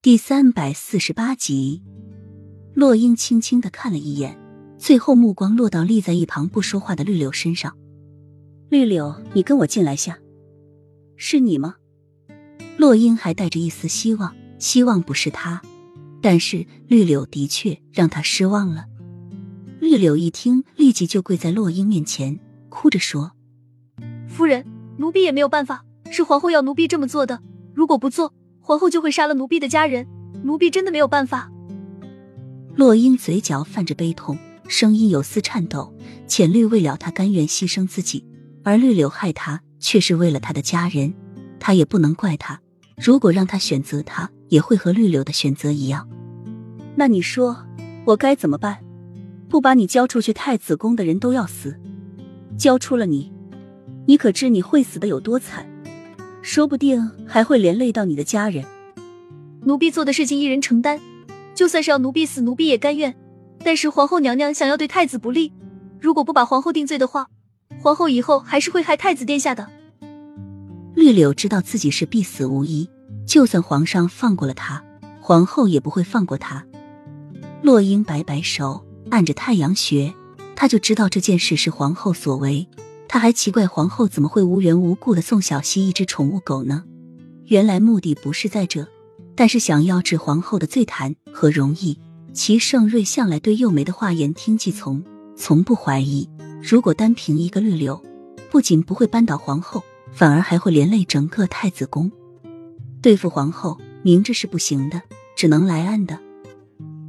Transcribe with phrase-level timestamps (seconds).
[0.00, 1.82] 第三百四十八集，
[2.72, 4.38] 洛英轻轻的看了一眼，
[4.78, 7.76] 最后目光落到立在一旁不说话的绿柳身上。
[8.68, 10.16] 绿柳，你跟我进来下。
[11.16, 11.74] 是你吗？
[12.76, 15.60] 洛英还带着一丝希望，希望不是他，
[16.22, 18.84] 但是绿柳的确让他失望了。
[19.80, 22.38] 绿柳一听，立即就跪在洛英面前，
[22.68, 23.32] 哭着说
[24.30, 24.64] ：“夫人，
[24.96, 27.42] 奴婢也没有办法，是皇后要奴婢这么做的。
[27.74, 28.32] 如果不做，
[28.68, 30.06] 皇后就会杀了奴婢的家人，
[30.42, 31.50] 奴婢真的没有办法。
[32.76, 34.36] 洛英嘴角泛着悲痛，
[34.68, 35.90] 声音有丝颤抖。
[36.26, 38.26] 浅绿为了他甘愿牺牲自己，
[38.62, 41.14] 而绿柳害他却是为了他的家人，
[41.58, 42.60] 他也不能怪他。
[42.98, 46.06] 如果让他选择，他也会和绿柳的选择一样。
[46.94, 47.64] 那你说
[48.04, 48.84] 我该怎么办？
[49.48, 51.70] 不把你交出去，太子宫的人都要死；
[52.58, 53.32] 交出了你，
[54.06, 55.66] 你可知你会死的有多惨？
[56.48, 58.64] 说不定还会连累到你的家人。
[59.66, 60.98] 奴婢做的事情一人承担，
[61.54, 63.14] 就算是要奴婢死，奴婢也甘愿。
[63.62, 65.52] 但是皇后娘娘想要对太子不利，
[66.00, 67.28] 如果不把皇后定罪的话，
[67.82, 69.68] 皇后以后还是会害太子殿下的。
[70.94, 72.88] 绿柳知道自己是必死无疑，
[73.26, 74.82] 就算皇上放过了她，
[75.20, 76.64] 皇后也不会放过她。
[77.60, 80.14] 洛英摆摆手，按着太阳穴，
[80.56, 82.66] 他就知道这件事是皇后所为。
[83.08, 86.84] 他还奇怪皇后怎么会无缘无故的送小溪一只宠物狗呢？
[87.46, 88.86] 原来目的不是在这，
[89.34, 91.98] 但是想要治皇后的罪谈和容易。
[92.34, 95.02] 齐盛瑞向来对幼梅的话言听计从，
[95.34, 96.28] 从不怀疑。
[96.62, 98.00] 如果单凭一个绿柳，
[98.50, 102.12] 不仅不会扳倒皇后，反而还会连累整个太子宫。
[103.00, 105.02] 对付皇后，明着是不行的，
[105.34, 106.18] 只能来暗的。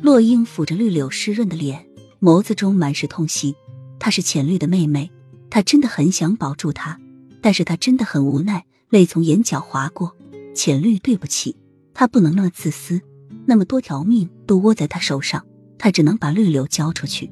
[0.00, 1.86] 洛英抚着绿柳湿润的脸，
[2.20, 3.54] 眸子中满是痛惜。
[4.00, 5.10] 她是浅绿的妹妹。
[5.54, 6.98] 他真的很想保住他，
[7.42, 10.16] 但是他真的很无奈，泪从眼角滑过。
[10.54, 11.54] 浅绿，对不起，
[11.92, 13.02] 他不能那么自私，
[13.44, 17.30] 那么多条命都握在他手上，他只能把绿柳交出去。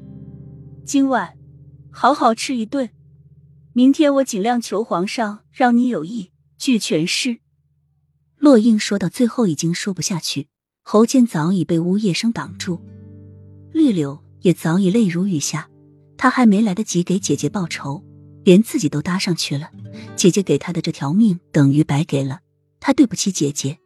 [0.85, 1.35] 今晚
[1.89, 2.91] 好好吃一顿，
[3.73, 6.29] 明天我尽量求皇上让你有意
[6.59, 7.39] 俱全尸。
[8.37, 10.47] 洛英说到最后已经说不下去，
[10.83, 12.79] 喉间早已被呜咽声挡住，
[13.73, 15.67] 绿柳也早已泪如雨下，
[16.17, 18.03] 他还没来得及给姐姐报仇。
[18.43, 19.69] 连自己都搭上去了，
[20.15, 22.39] 姐姐给他的这条命等于白给了，
[22.79, 23.79] 他对不起姐姐，